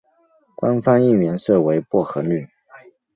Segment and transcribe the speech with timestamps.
[0.55, 2.49] 官方应援色为薄荷绿。